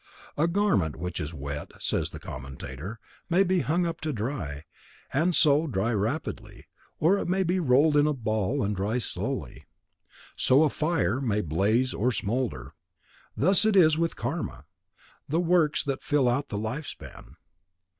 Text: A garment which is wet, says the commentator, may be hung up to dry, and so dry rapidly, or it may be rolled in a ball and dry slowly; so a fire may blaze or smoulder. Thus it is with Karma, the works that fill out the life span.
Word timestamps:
A 0.35 0.47
garment 0.47 0.95
which 0.95 1.19
is 1.19 1.31
wet, 1.31 1.73
says 1.77 2.09
the 2.09 2.17
commentator, 2.17 2.99
may 3.29 3.43
be 3.43 3.59
hung 3.59 3.85
up 3.85 4.01
to 4.01 4.11
dry, 4.11 4.63
and 5.13 5.35
so 5.35 5.67
dry 5.67 5.93
rapidly, 5.93 6.65
or 6.99 7.19
it 7.19 7.27
may 7.27 7.43
be 7.43 7.59
rolled 7.59 7.95
in 7.95 8.07
a 8.07 8.13
ball 8.13 8.63
and 8.63 8.75
dry 8.75 8.97
slowly; 8.97 9.65
so 10.35 10.63
a 10.63 10.71
fire 10.71 11.21
may 11.21 11.41
blaze 11.41 11.93
or 11.93 12.11
smoulder. 12.11 12.73
Thus 13.37 13.63
it 13.63 13.75
is 13.75 13.95
with 13.95 14.15
Karma, 14.15 14.65
the 15.29 15.39
works 15.39 15.83
that 15.83 16.01
fill 16.01 16.27
out 16.27 16.49
the 16.49 16.57
life 16.57 16.87
span. 16.87 17.35